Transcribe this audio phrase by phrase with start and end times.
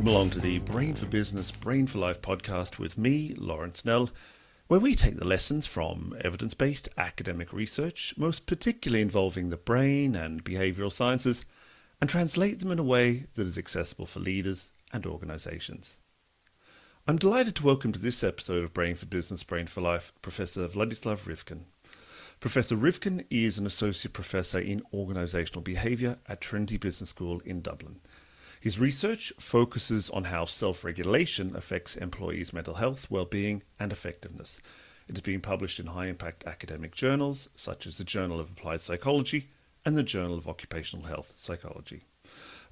[0.00, 4.08] Welcome along to the Brain for Business, Brain for Life podcast with me, Lawrence Nell,
[4.66, 10.16] where we take the lessons from evidence based academic research, most particularly involving the brain
[10.16, 11.44] and behavioral sciences,
[12.00, 15.96] and translate them in a way that is accessible for leaders and organizations.
[17.06, 20.66] I'm delighted to welcome to this episode of Brain for Business, Brain for Life Professor
[20.66, 21.64] Wladislaw Rivkin.
[22.40, 28.00] Professor Rivkin is an associate professor in organizational behavior at Trinity Business School in Dublin.
[28.60, 34.60] His research focuses on how self regulation affects employees' mental health, well being, and effectiveness.
[35.08, 38.82] It has been published in high impact academic journals such as the Journal of Applied
[38.82, 39.48] Psychology
[39.86, 42.02] and the Journal of Occupational Health Psychology.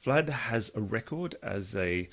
[0.05, 2.11] Wlad has a record as a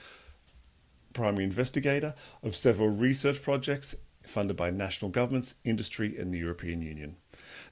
[1.12, 3.94] primary investigator of several research projects
[4.26, 7.18] funded by national governments, industry, and the European Union.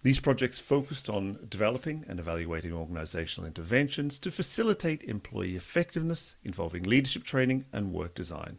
[0.03, 7.23] These projects focused on developing and evaluating organizational interventions to facilitate employee effectiveness involving leadership
[7.23, 8.57] training and work design.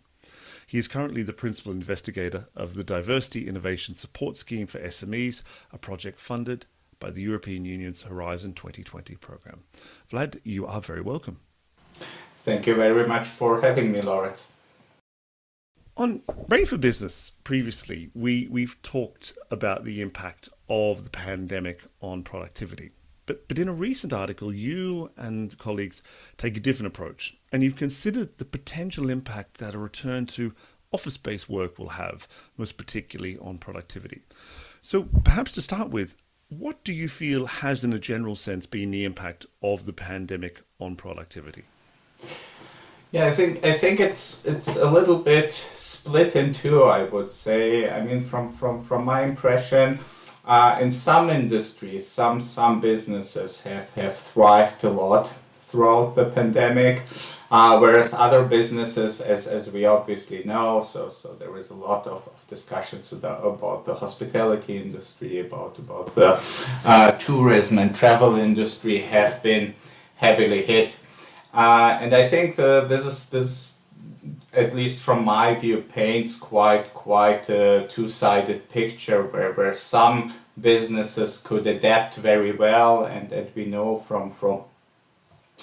[0.67, 5.77] He is currently the principal investigator of the Diversity Innovation Support Scheme for SMEs, a
[5.77, 6.65] project funded
[6.99, 9.65] by the European Union's Horizon 2020 program.
[10.11, 11.41] Wlad, you are very welcome.
[12.39, 14.49] Thank you very much for having me, Lawrence.
[15.99, 22.23] On Brain for Business, previously, we, we've talked about the impact of the pandemic on
[22.23, 22.91] productivity.
[23.27, 26.03] But, but in a recent article, you and colleagues
[26.37, 30.55] take a different approach, and you've considered the potential impact that a return to
[30.93, 34.23] office based work will have, most particularly on productivity.
[34.83, 36.17] So, perhaps to start with,
[36.49, 40.61] what do you feel has, in a general sense, been the impact of the pandemic
[40.79, 41.65] on productivity?
[43.11, 46.83] Yeah, I think I think it's it's a little bit split in two.
[46.83, 47.89] I would say.
[47.89, 50.01] I mean, from from from my impression,
[50.47, 57.03] uh, in some industries, some some businesses have, have thrived a lot throughout the pandemic,
[57.51, 62.07] uh, whereas other businesses, as, as we obviously know, so so there is a lot
[62.07, 66.41] of, of discussions about, about the hospitality industry, about about the
[66.85, 69.75] uh, tourism and travel industry have been
[70.17, 70.97] heavily hit,
[71.55, 73.74] uh, and I think the, this is this
[74.55, 81.39] at least from my view, paints quite quite a two-sided picture where, where some businesses
[81.39, 84.63] could adapt very well and, and we know from from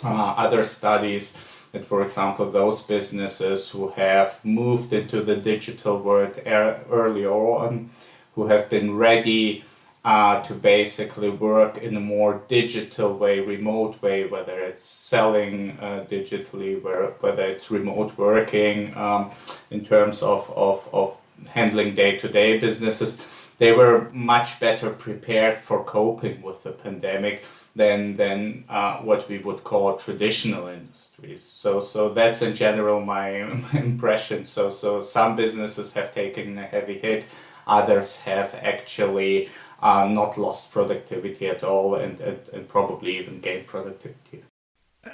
[0.03, 1.37] uh, other studies
[1.71, 7.89] that for example those businesses who have moved into the digital world er- early on
[8.35, 9.63] who have been ready
[10.03, 16.05] uh, to basically work in a more digital way, remote way, whether it's selling uh,
[16.09, 19.31] digitally, where, whether it's remote working um,
[19.69, 21.17] in terms of, of, of
[21.49, 23.21] handling day to day businesses,
[23.59, 27.45] they were much better prepared for coping with the pandemic
[27.75, 31.43] than, than uh, what we would call traditional industries.
[31.43, 34.45] So, so that's in general my, my impression.
[34.45, 37.25] So, so some businesses have taken a heavy hit,
[37.67, 39.49] others have actually
[39.81, 44.43] uh, not lost productivity at all and, and, and probably even gained productivity.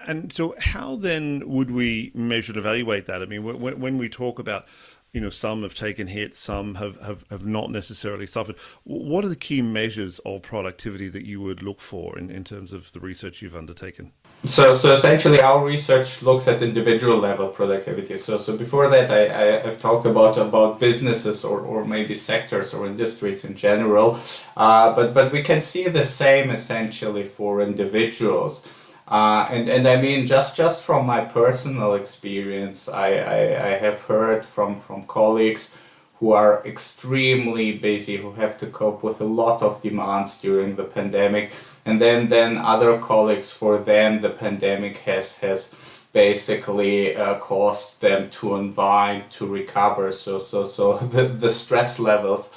[0.05, 3.21] And so, how then would we measure and evaluate that?
[3.21, 4.65] I mean, when we talk about,
[5.13, 8.55] you know, some have taken hits, some have, have, have not necessarily suffered.
[8.83, 12.73] What are the key measures of productivity that you would look for in, in terms
[12.73, 14.11] of the research you've undertaken?
[14.43, 18.17] So, so essentially, our research looks at individual level productivity.
[18.17, 22.73] So, so before that, I, I have talked about about businesses or, or maybe sectors
[22.73, 24.19] or industries in general.
[24.55, 28.67] Uh, but but we can see the same essentially for individuals.
[29.07, 34.01] Uh, and and I mean just just from my personal experience, I, I, I have
[34.01, 35.75] heard from from colleagues
[36.19, 40.83] who are extremely busy, who have to cope with a lot of demands during the
[40.83, 41.51] pandemic.
[41.85, 45.73] And then then other colleagues for them the pandemic has has
[46.11, 50.11] basically uh, caused them to unwind to recover.
[50.11, 52.51] So so so the, the stress levels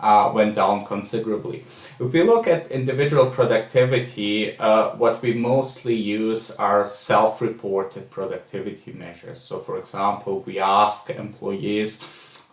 [0.00, 1.64] uh, went down considerably
[1.98, 9.40] if we look at individual productivity uh, what we mostly use are self-reported productivity measures
[9.40, 12.02] so for example we ask employees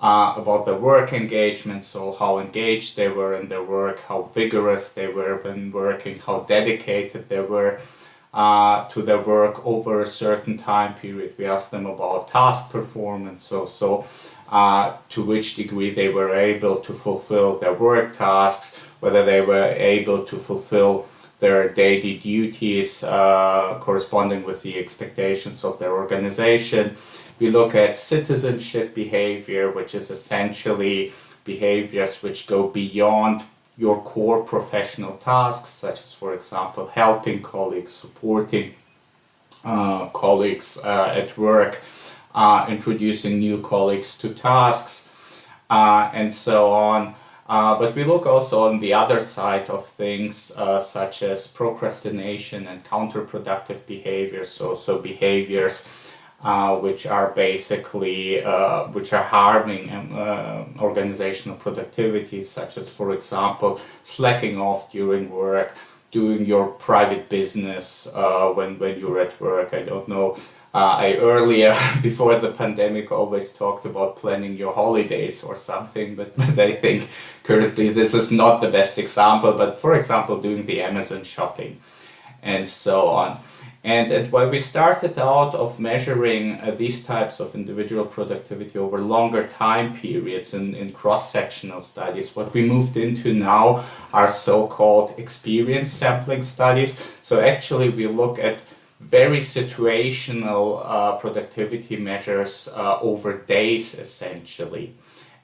[0.02, 4.94] uh, about their work engagement, so how engaged they were in their work, how vigorous
[4.94, 7.80] they were when working, how dedicated they were
[8.34, 11.36] uh, to their work over a certain time period.
[11.38, 14.06] We ask them about task performance, so so
[14.52, 19.74] uh, to which degree they were able to fulfill their work tasks, whether they were
[19.78, 21.08] able to fulfill
[21.40, 26.96] their daily duties uh, corresponding with the expectations of their organization.
[27.40, 31.14] We look at citizenship behavior, which is essentially
[31.44, 33.44] behaviors which go beyond
[33.78, 38.76] your core professional tasks, such as, for example, helping colleagues, supporting
[39.64, 41.82] uh, colleagues uh, at work,
[42.34, 45.12] uh, introducing new colleagues to tasks,
[45.70, 47.16] uh, and so on.
[47.48, 52.68] Uh, but we look also on the other side of things, uh, such as procrastination
[52.68, 54.50] and counterproductive behaviors.
[54.50, 55.90] So, so behaviors
[56.44, 63.80] uh, which are basically uh, which are harming um, organizational productivity, such as, for example,
[64.04, 65.76] slacking off during work,
[66.12, 68.08] doing your private business
[68.56, 69.74] when when you're at work.
[69.74, 70.38] I don't know
[70.74, 76.36] uh, I earlier, before the pandemic, always talked about planning your holidays or something, but,
[76.38, 77.10] but I think
[77.44, 79.54] currently this is not the best example.
[79.54, 81.82] But for example, doing the Amazon shopping
[82.42, 83.40] and so on.
[83.84, 89.00] And, and while we started out of measuring uh, these types of individual productivity over
[89.00, 93.84] longer time periods in, in cross-sectional studies, what we moved into now
[94.14, 97.04] are so-called experience sampling studies.
[97.24, 98.60] So actually we look at
[99.02, 104.96] very situational uh, productivity measures uh, over days essentially.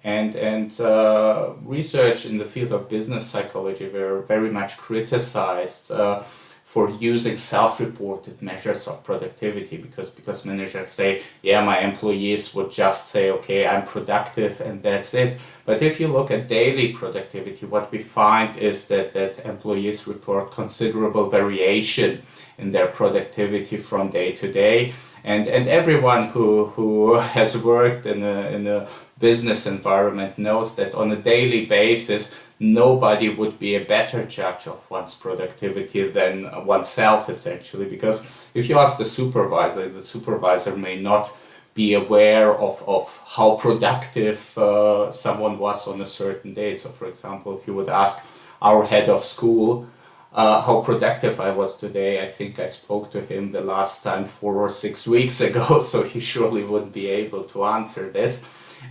[0.04, 6.24] And, and uh, research in the field of business psychology were very much criticized uh,
[6.68, 13.08] for using self-reported measures of productivity because because managers say yeah my employees would just
[13.14, 17.90] say okay i'm productive and that's it but if you look at daily productivity what
[17.94, 22.22] we find is that that employees report considerable variation
[22.58, 24.94] in their productivity from day to day.
[25.24, 28.88] And, and everyone who, who has worked in a, in a
[29.20, 34.80] business environment knows that on a daily basis, nobody would be a better judge of
[34.90, 37.86] one's productivity than oneself, essentially.
[37.86, 41.32] Because if you ask the supervisor, the supervisor may not
[41.74, 46.74] be aware of, of how productive uh, someone was on a certain day.
[46.74, 48.26] So, for example, if you would ask
[48.62, 49.88] our head of school,
[50.34, 52.24] uh, how productive I was today.
[52.24, 56.04] I think I spoke to him the last time four or six weeks ago, so
[56.04, 58.46] he surely wouldn't be able to answer this.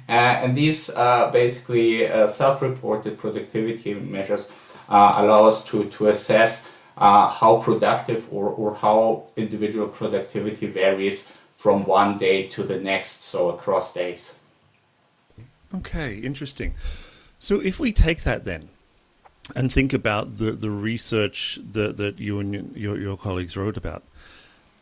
[0.08, 0.90] Uh, and these
[1.32, 4.50] basically uh, self-reported productivity measures
[4.88, 11.84] uh, allow us to, to assess how productive or, or how individual productivity varies from
[11.84, 14.34] one day to the next, so across days.
[15.74, 16.74] Okay, interesting.
[17.38, 18.62] So if we take that then,
[19.54, 24.02] and think about the, the research that, that you and your, your colleagues wrote about.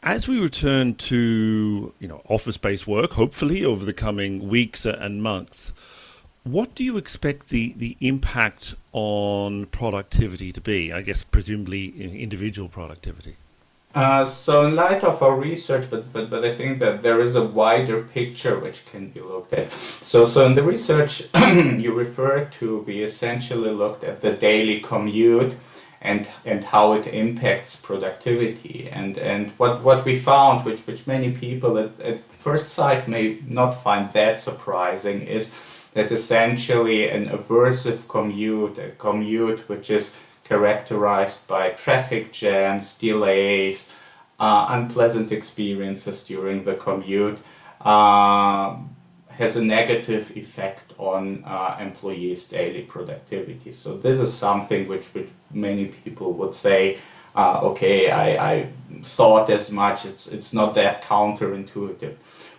[0.04, 5.22] As we return to you know office based work, hopefully over the coming weeks and
[5.22, 5.72] months,
[6.42, 10.92] what do you expect the, the impact on productivity to be?
[10.92, 13.36] I guess presumably individual productivity.
[13.94, 17.36] Uh, so in light of our research, but, but, but I think that there is
[17.36, 19.70] a wider picture which can be looked at.
[19.70, 25.54] So, so in the research you refer to, we essentially looked at the daily commute
[26.04, 28.88] and, and how it impacts productivity.
[28.90, 33.38] And, and what, what we found, which, which many people at, at first sight may
[33.48, 35.54] not find that surprising, is
[35.94, 40.14] that essentially an aversive commute, a commute which is
[40.44, 43.94] characterized by traffic jams, delays,
[44.38, 47.38] uh, unpleasant experiences during the commute,
[47.80, 48.76] uh,
[49.30, 53.72] has a negative effect on uh, employees' daily productivity.
[53.72, 56.98] So this is something which, which many people would say,
[57.36, 58.68] uh, okay, I, I
[59.02, 62.14] thought as much, it's, it's not that counterintuitive.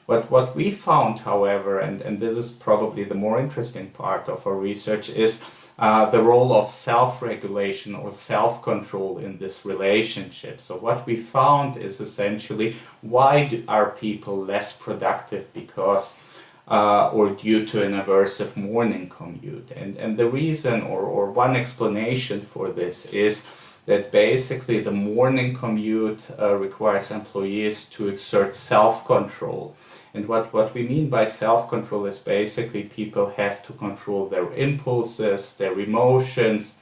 [0.05, 4.45] What, what we found, however, and, and this is probably the more interesting part of
[4.45, 5.43] our research, is
[5.79, 10.61] uh, the role of self-regulation or self-control in this relationship.
[10.61, 16.17] So what we found is essentially why do, are people less productive because
[16.67, 19.71] uh, or due to an aversive morning commute.
[19.75, 23.47] And, and the reason or, or one explanation for this is
[23.85, 29.75] that basically the morning commute uh, requires employees to exert self-control.
[30.15, 34.51] And what, what we mean by self control is basically people have to control their
[34.53, 36.75] impulses, their emotions.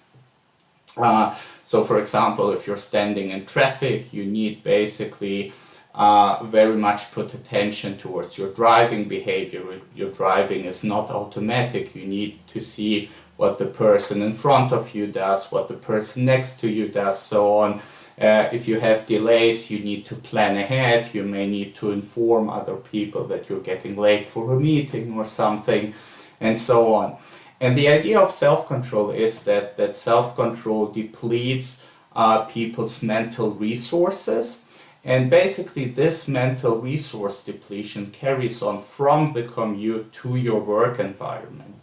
[0.96, 5.52] Uh, so, for example, if you're standing in traffic, you need basically
[5.96, 9.64] uh, very much put attention towards your driving behavior.
[9.96, 11.96] Your driving is not automatic.
[11.96, 16.26] You need to see what the person in front of you does, what the person
[16.26, 17.82] next to you does, so on.
[18.20, 21.10] Uh, if you have delays, you need to plan ahead.
[21.14, 25.26] You may need to inform other people that you're getting late for a meeting or
[25.26, 25.94] something,
[26.40, 27.18] and so on.
[27.60, 33.52] And the idea of self control is that, that self control depletes uh, people's mental
[33.52, 34.63] resources.
[35.06, 41.76] And basically, this mental resource depletion carries on from the commute to your work environment.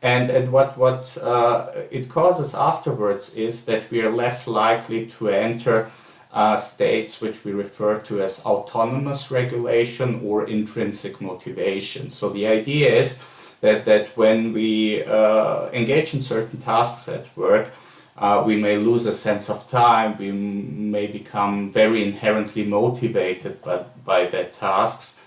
[0.00, 5.28] And, and what, what uh, it causes afterwards is that we are less likely to
[5.28, 5.90] enter
[6.32, 12.10] uh, states which we refer to as autonomous regulation or intrinsic motivation.
[12.10, 13.20] So the idea is
[13.60, 17.70] that, that when we uh, engage in certain tasks at work,
[18.16, 23.84] uh, we may lose a sense of time, we may become very inherently motivated by,
[24.04, 25.20] by their tasks.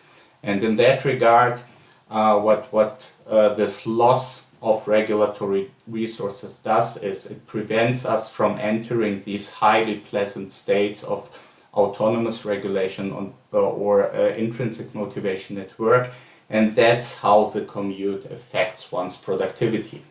[0.44, 1.62] And in that regard,
[2.10, 8.58] uh, what, what uh, this loss of regulatory resources does is it prevents us from
[8.60, 11.30] entering these highly pleasant states of
[11.74, 16.10] autonomous regulation on, or uh, intrinsic motivation at work.
[16.50, 20.04] And that's how the commute affects one's productivity.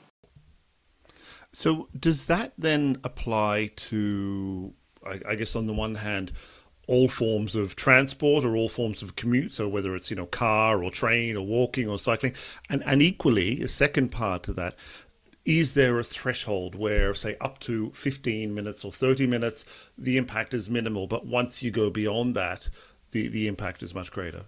[1.55, 4.75] So, does that then apply to,
[5.07, 6.33] I, I guess, on the one hand,
[6.87, 9.53] all forms of transport or all forms of commute?
[9.53, 12.35] So whether it's you know car or train or walking or cycling?
[12.69, 14.77] And and equally a second part to that
[15.45, 19.65] is there a threshold where say up to 15 minutes or 30 minutes
[19.99, 22.69] the impact is minimal but once you go beyond that
[23.11, 24.45] the the impact is much greater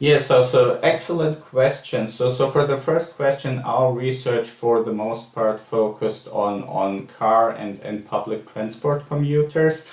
[0.00, 2.06] yeah, so so excellent question.
[2.06, 7.06] So so for the first question, our research for the most part focused on on
[7.06, 9.86] car and and public transport commuters.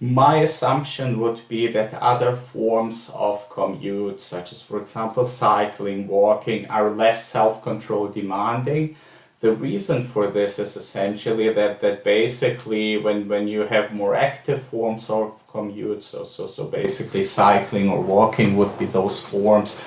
[0.00, 6.66] My assumption would be that other forms of commute, such as, for example, cycling, walking,
[6.68, 8.96] are less self control demanding.
[9.44, 14.62] The reason for this is essentially that, that basically, when, when you have more active
[14.62, 19.84] forms of commute, so, so, so basically cycling or walking would be those forms,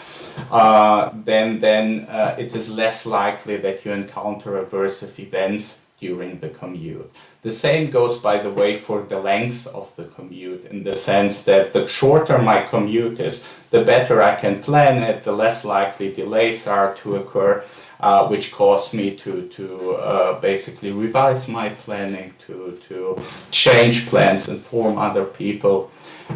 [0.52, 6.50] uh, then, then uh, it is less likely that you encounter aversive events during the
[6.50, 7.12] commute.
[7.42, 11.44] The same goes, by the way, for the length of the commute, in the sense
[11.46, 16.14] that the shorter my commute is, the better I can plan it, the less likely
[16.14, 17.64] delays are to occur,
[18.00, 24.50] uh, which cause me to, to uh, basically revise my planning, to, to change plans,
[24.50, 25.92] inform other people,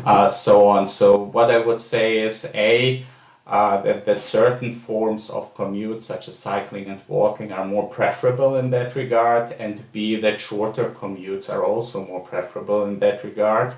[0.06, 0.88] uh, so on.
[0.88, 3.06] So, what I would say is A,
[3.52, 8.56] uh, that, that certain forms of commute, such as cycling and walking, are more preferable
[8.56, 13.74] in that regard, and B, that shorter commutes are also more preferable in that regard.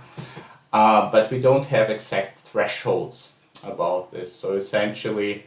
[0.72, 3.34] Uh, but we don't have exact thresholds
[3.65, 4.32] about this.
[4.32, 5.46] So essentially,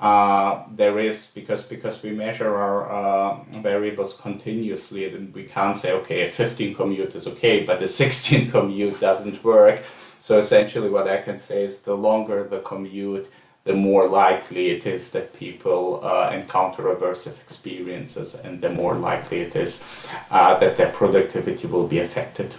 [0.00, 5.92] uh, there is because because we measure our uh, variables continuously, then we can't say
[5.92, 9.84] okay, a 15 commute is okay, but a 16 commute doesn't work.
[10.18, 13.30] So essentially, what I can say is the longer the commute,
[13.64, 19.40] the more likely it is that people uh, encounter aversive experiences and the more likely
[19.40, 22.54] it is uh, that their productivity will be affected.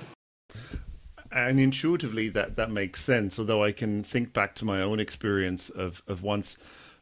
[1.31, 3.39] And intuitively, that, that makes sense.
[3.39, 6.57] Although I can think back to my own experience of, of once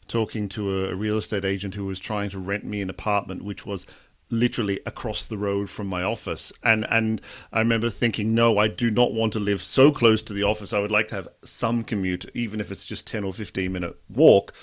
[0.08, 3.44] talking to a, a real estate agent who was trying to rent me an apartment,
[3.44, 3.86] which was
[4.30, 6.52] literally across the road from my office.
[6.64, 7.22] And and
[7.52, 10.74] I remember thinking no I do not want to live so close to the office.
[10.74, 13.98] I would like to have some commute even if it's just 10 or 15 minute
[14.10, 14.54] walk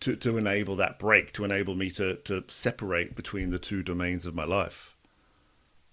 [0.00, 4.26] to, to enable that break to enable me to, to separate between the two domains
[4.26, 4.94] of my life.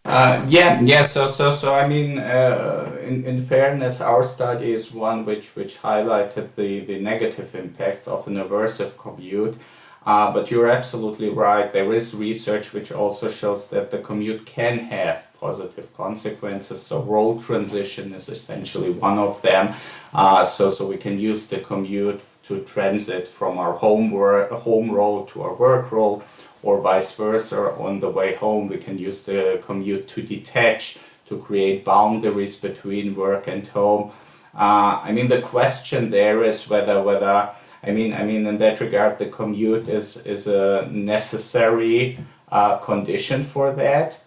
[0.06, 4.92] Uh, yeah yeah so so so I mean uh, in, in fairness our study is
[4.94, 9.58] one which which highlighted the the negative impacts of an aversive commute
[10.06, 11.72] uh, but you're absolutely right.
[11.72, 16.82] There is research which also shows that the commute can have positive consequences.
[16.82, 19.74] So role transition is essentially one of them.
[20.14, 24.90] Uh, so so we can use the commute to transit from our home work, home
[24.90, 26.24] role to our work role,
[26.64, 27.72] or vice versa.
[27.78, 33.16] On the way home, we can use the commute to detach to create boundaries between
[33.16, 34.12] work and home.
[34.56, 37.50] Uh, I mean, the question there is whether whether
[37.84, 42.20] I mean, I mean, in that regard, the commute is is a necessary
[42.52, 44.18] uh, condition for that,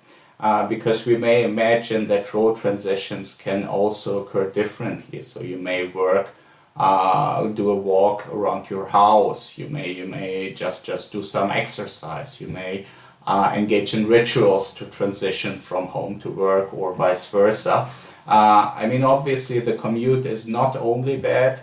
[0.41, 5.21] uh, because we may imagine that role transitions can also occur differently.
[5.23, 6.31] So you may work,
[6.77, 9.59] uh, do a walk around your house.
[9.59, 12.41] You may you may just just do some exercise.
[12.41, 12.87] You may
[13.27, 17.89] uh, engage in rituals to transition from home to work or vice versa.
[18.27, 21.61] Uh, I mean, obviously, the commute is not only bad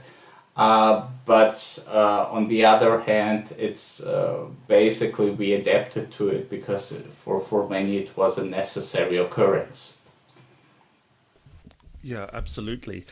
[0.60, 6.92] uh, but uh, on the other hand, it's uh, basically we adapted to it because
[7.14, 10.00] for, for many it was a necessary occurrence.
[12.04, 13.06] Yeah, absolutely.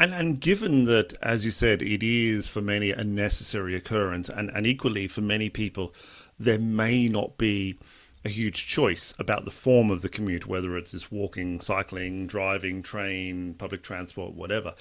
[0.00, 4.50] And and given that, as you said, it is for many a necessary occurrence, and,
[4.50, 5.94] and equally for many people,
[6.36, 7.78] there may not be
[8.24, 13.54] a huge choice about the form of the commute, whether it's walking, cycling, driving, train,
[13.54, 14.74] public transport, whatever.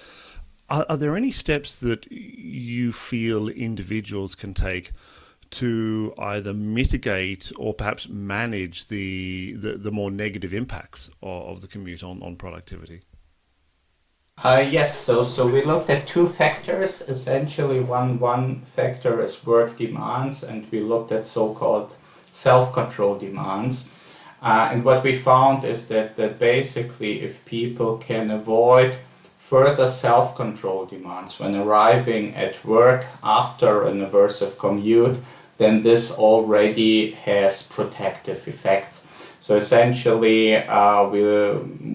[0.70, 4.92] Are, are there any steps that you feel individuals can take
[5.50, 11.68] to either mitigate or perhaps manage the, the, the more negative impacts of, of, the
[11.68, 13.02] commute on, on productivity?
[14.44, 17.02] Uh, yes, so so we looked at two factors.
[17.02, 21.96] Essentially, one one factor is work demands, and we looked at so-called
[22.32, 23.96] self-control demands.
[24.40, 29.00] Uh, and what we found is that that basically, if people can avoid
[29.50, 35.18] further self-control demands when arriving at work after an aversive commute,
[35.58, 39.06] then this already has protective effects.
[39.39, 41.22] So essentially, uh, we,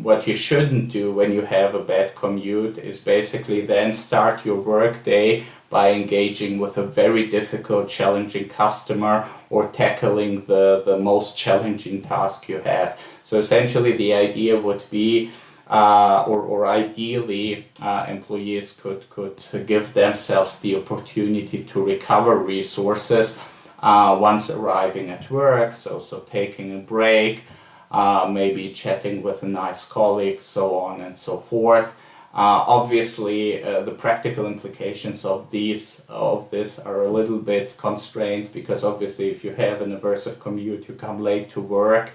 [0.00, 4.56] what you shouldn't do when you have a bad commute is basically then start your
[4.56, 12.00] workday by engaging with a very difficult, challenging customer or tackling the, the most challenging
[12.00, 12.99] task you have.
[13.25, 15.30] So essentially, the idea would be
[15.73, 23.43] uh, or, or ideally uh, employees could, could give themselves the opportunity to recover resources
[23.81, 27.45] uh, once arriving at work, so, so taking a break,
[27.91, 31.87] uh, maybe chatting with a nice colleague, so on and so forth.
[32.35, 38.52] Uh, obviously, uh, the practical implications of these of this are a little bit constrained
[38.52, 42.12] because obviously, if you have an aversive commute, you come late to work.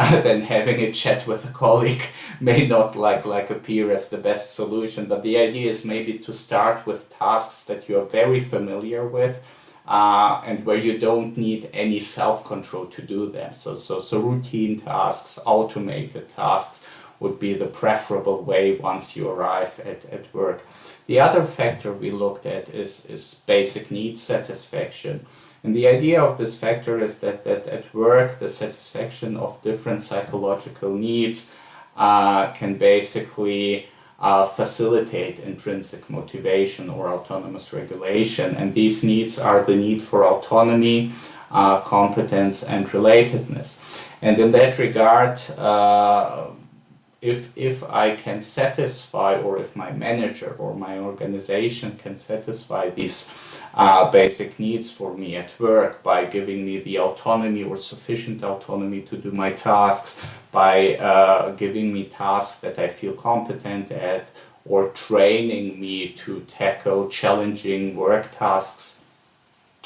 [0.00, 2.02] Uh, then having a chat with a colleague
[2.40, 5.04] may not like like appear as the best solution.
[5.04, 9.44] But the idea is maybe to start with tasks that you are very familiar with
[9.86, 13.52] uh, and where you don't need any self-control to do them.
[13.52, 16.86] So, so, so routine tasks, automated tasks
[17.18, 20.66] would be the preferable way once you arrive at, at work.
[21.08, 25.26] The other factor we looked at is, is basic need satisfaction.
[25.62, 30.02] And the idea of this factor is that, that at work, the satisfaction of different
[30.02, 31.54] psychological needs
[31.96, 33.88] uh, can basically
[34.18, 38.54] uh, facilitate intrinsic motivation or autonomous regulation.
[38.56, 41.12] And these needs are the need for autonomy,
[41.50, 44.08] uh, competence, and relatedness.
[44.22, 46.48] And in that regard, uh,
[47.22, 53.34] if, if I can satisfy, or if my manager or my organization can satisfy these
[53.74, 59.02] uh, basic needs for me at work by giving me the autonomy or sufficient autonomy
[59.02, 64.28] to do my tasks, by uh, giving me tasks that I feel competent at,
[64.64, 69.00] or training me to tackle challenging work tasks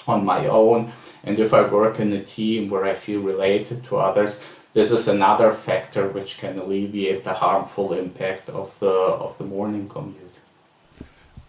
[0.06, 0.92] on my own.
[1.24, 5.06] And if I work in a team where I feel related to others, this is
[5.08, 10.20] another factor which can alleviate the harmful impact of the of the morning commute.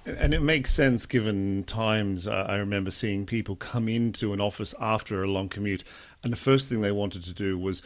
[0.05, 2.27] And it makes sense given times.
[2.27, 5.83] I remember seeing people come into an office after a long commute,
[6.23, 7.81] and the first thing they wanted to do was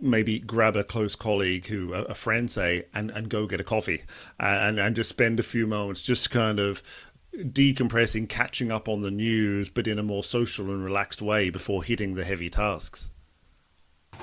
[0.00, 4.02] maybe grab a close colleague who a friend say and, and go get a coffee
[4.38, 6.84] and and just spend a few moments just kind of
[7.34, 11.82] decompressing catching up on the news but in a more social and relaxed way before
[11.82, 13.10] hitting the heavy tasks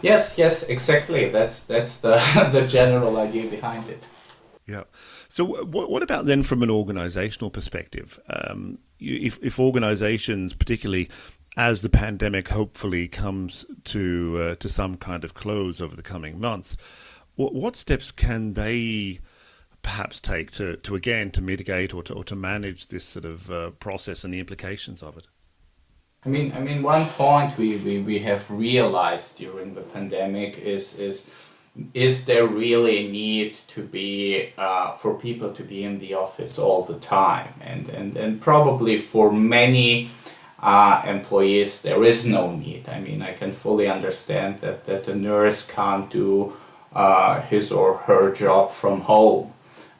[0.01, 2.17] yes yes exactly that's that's the
[2.51, 4.03] the general idea behind it
[4.67, 4.83] yeah
[5.35, 8.17] so, what, what about then from an organizational perspective?
[8.29, 11.09] Um, if, if organizations, particularly
[11.57, 16.39] as the pandemic hopefully comes to uh, to some kind of close over the coming
[16.39, 16.77] months,
[17.35, 19.19] what, what steps can they
[19.81, 23.51] perhaps take to, to again to mitigate or to, or to manage this sort of
[23.51, 25.27] uh, process and the implications of it?
[26.25, 30.97] I mean, I mean, one point we, we, we have realized during the pandemic is
[30.99, 31.29] is
[31.93, 36.57] is there really a need to be uh, for people to be in the office
[36.57, 37.53] all the time?
[37.61, 40.09] And and, and probably for many
[40.59, 42.89] uh, employees there is no need.
[42.89, 46.53] I mean i can fully understand that that a nurse can't do
[46.93, 49.51] uh, his or her job from home.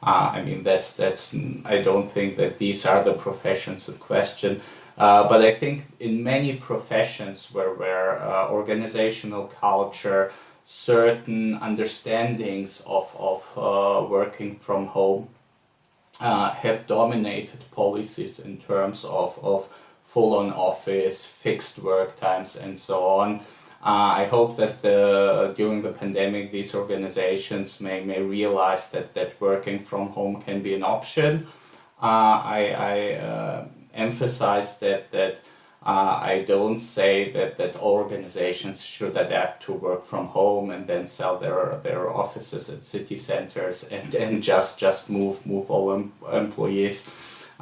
[0.02, 1.34] Uh, i mean that's that's
[1.64, 4.60] i don't think that these are the professions in question
[4.98, 10.32] uh, but i think in many professions where where uh, organizational culture
[10.66, 15.28] certain understandings of, of uh, working from home
[16.20, 19.68] uh, have dominated policies in terms of, of
[20.02, 23.40] full on office, fixed work times, and so on.
[23.84, 29.40] Uh, I hope that the, during the pandemic, these organizations may, may realize that, that
[29.40, 31.46] working from home can be an option.
[32.00, 35.38] I, I emphasize that, that
[35.86, 41.06] uh, I don't say that, that organizations should adapt to work from home and then
[41.06, 46.12] sell their, their offices at city centers and, and just, just move, move all em-
[46.32, 47.08] employees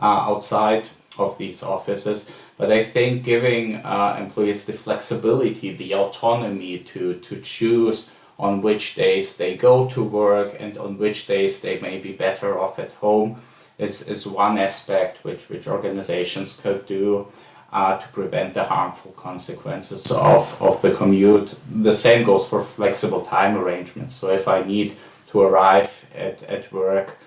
[0.00, 2.30] uh, outside of these offices.
[2.56, 8.94] But I think giving uh, employees the flexibility, the autonomy to, to choose on which
[8.94, 12.92] days they go to work and on which days they may be better off at
[12.94, 13.42] home
[13.78, 17.26] is, is one aspect which, which organizations could do
[17.72, 21.54] uh, to prevent the harmful consequences of, of the commute.
[21.70, 24.14] The same goes for flexible time arrangements.
[24.14, 24.96] So if I need
[25.30, 27.18] to arrive at, at work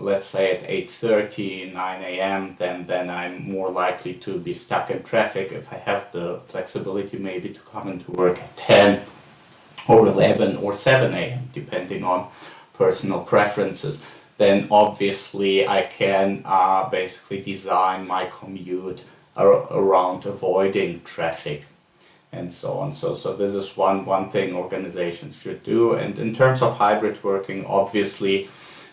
[0.00, 5.02] let's say at 8.30 9 a.m then then i'm more likely to be stuck in
[5.02, 9.02] traffic if i have the flexibility maybe to come into work at 10
[9.88, 12.28] or 11 or 7 a.m depending on
[12.74, 14.06] personal preferences
[14.38, 19.02] then obviously i can uh, basically design my commute
[19.36, 21.66] ar- around avoiding traffic
[22.32, 22.92] and so on.
[22.92, 25.94] So, so this is one, one thing organizations should do.
[25.94, 28.48] And in terms of hybrid working, obviously,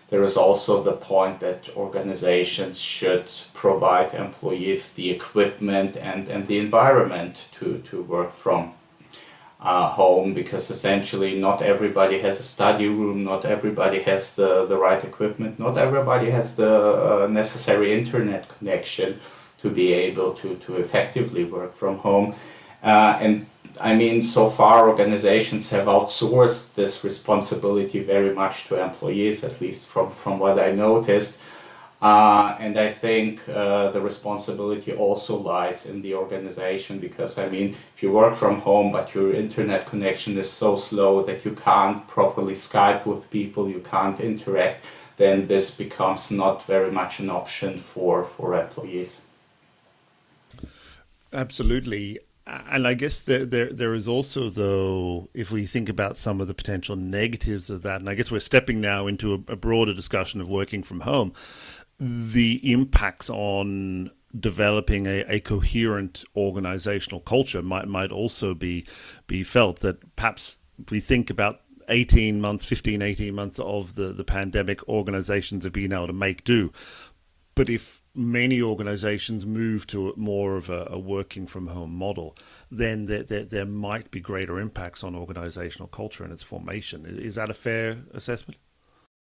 [0.09, 6.59] there is also the point that organizations should provide employees the equipment and, and the
[6.59, 8.73] environment to, to work from
[9.59, 14.77] uh, home because essentially not everybody has a study room, not everybody has the, the
[14.77, 19.19] right equipment, not everybody has the uh, necessary internet connection
[19.61, 22.35] to be able to, to effectively work from home.
[22.83, 23.45] Uh, and
[23.81, 29.87] I mean, so far organizations have outsourced this responsibility very much to employees, at least
[29.87, 31.39] from, from what I noticed.
[32.01, 37.75] Uh, and I think uh, the responsibility also lies in the organization because, I mean,
[37.95, 42.07] if you work from home but your internet connection is so slow that you can't
[42.07, 44.85] properly Skype with people, you can't interact,
[45.17, 49.21] then this becomes not very much an option for, for employees.
[51.31, 52.19] Absolutely.
[52.47, 56.47] And I guess there, there there is also though if we think about some of
[56.47, 59.95] the potential negatives of that, and I guess we're stepping now into a, a broader
[59.95, 61.33] discussion of working from home,
[61.99, 68.85] the impacts on developing a, a coherent organizational culture might might also be
[69.27, 74.11] be felt that perhaps if we think about 18 months 15 18 months of the
[74.11, 76.69] the pandemic organizations have been able to make do
[77.55, 82.35] but if many organizations move to more of a, a working from home model,
[82.69, 87.05] then there, there, there, might be greater impacts on organizational culture and its formation.
[87.05, 88.59] Is that a fair assessment?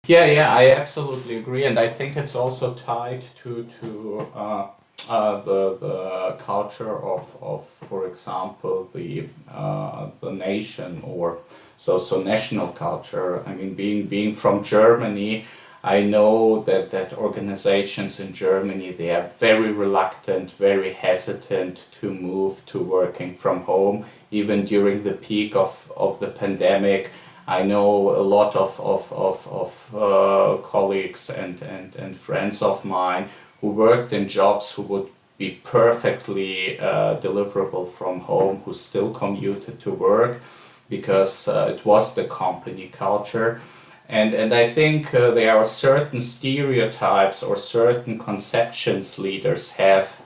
[0.09, 4.67] Yeah, yeah, I absolutely agree, and I think it's also tied to to uh,
[5.09, 11.39] uh, the the culture of, of for example, the uh, the nation or
[11.77, 13.45] so so national culture.
[13.47, 15.45] I mean, being being from Germany
[15.85, 22.65] I know that, that organizations in Germany, they are very reluctant, very hesitant to move
[22.67, 27.11] to working from home, even during the peak of, of the pandemic.
[27.47, 32.85] I know a lot of, of, of, of uh, colleagues and, and, and friends of
[32.85, 33.29] mine
[33.61, 39.81] who worked in jobs who would be perfectly uh, deliverable from home, who still commuted
[39.81, 40.41] to work
[40.89, 43.61] because uh, it was the company culture.
[44.09, 50.17] And and I think uh, there are certain stereotypes or certain conceptions leaders have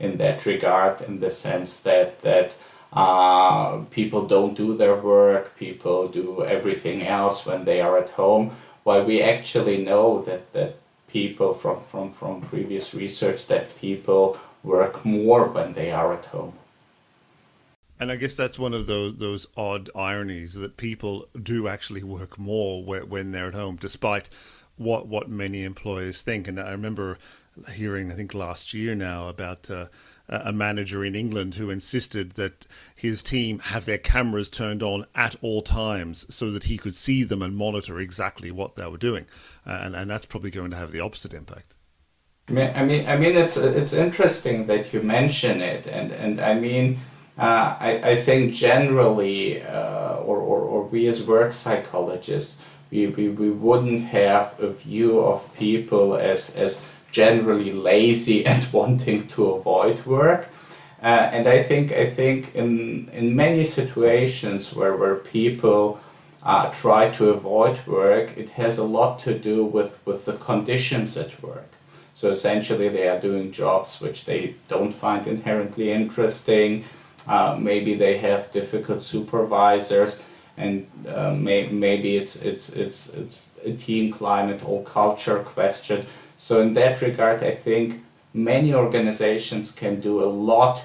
[0.00, 2.56] in that regard, in the sense that that
[2.92, 8.52] uh, people don't do their work, people do everything else when they are at home,
[8.84, 10.76] while we actually know that that
[11.08, 16.54] people from from from previous research that people work more when they are at home.
[18.00, 22.38] And I guess that's one of those those odd ironies that people do actually work
[22.38, 24.30] more when they're at home, despite
[24.76, 26.46] what what many employers think.
[26.48, 27.18] And I remember
[27.72, 29.86] hearing, I think last year now, about uh,
[30.28, 35.36] a manager in England who insisted that his team have their cameras turned on at
[35.40, 39.26] all times so that he could see them and monitor exactly what they were doing.
[39.66, 41.74] Uh, and and that's probably going to have the opposite impact.
[42.48, 46.98] I mean, I mean, it's it's interesting that you mention it, and and I mean
[47.38, 52.60] uh, I, I think generally, uh, or, or, or we as work psychologists,
[52.90, 59.26] we, we, we wouldn't have a view of people as, as generally lazy and wanting
[59.28, 60.48] to avoid work.
[61.00, 66.00] Uh, and I think I think in in many situations where, where people
[66.42, 71.16] uh, try to avoid work, it has a lot to do with, with the conditions
[71.16, 71.68] at work.
[72.14, 76.84] So essentially, they are doing jobs which they don't find inherently interesting.
[77.26, 80.24] Uh, maybe they have difficult supervisors,
[80.56, 86.06] and uh, may, maybe it's it's it's it's a team climate or culture question.
[86.38, 90.84] So in that regard, I think many organizations can do a lot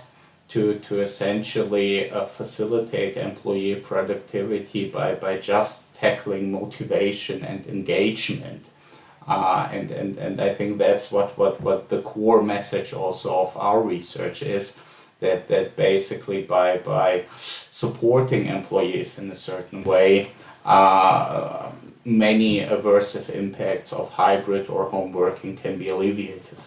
[0.50, 8.66] to to essentially uh, facilitate employee productivity by by just tackling motivation and engagement.
[9.28, 13.56] Uh, and, and, and I think that's what, what, what the core message also of
[13.56, 14.82] our research is
[15.22, 20.32] that that basically by by supporting employees in a certain way,
[20.66, 21.72] uh,
[22.06, 26.58] many aversive impacts of hybrid or home working can be alleviated.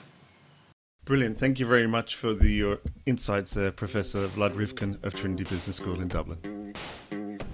[1.05, 1.39] Brilliant.
[1.39, 5.77] Thank you very much for the, your insights, there, Professor Wlad Rivkin of Trinity Business
[5.77, 6.75] School in Dublin.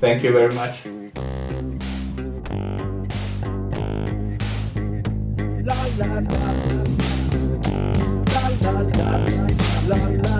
[0.00, 0.86] Thank you very much.
[10.04, 10.31] La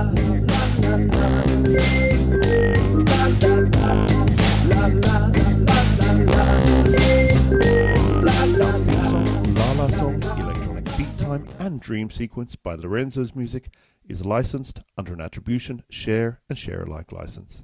[11.72, 13.70] and Dream Sequence by Lorenzo's Music
[14.06, 17.62] is licensed under an attribution, share and share alike license.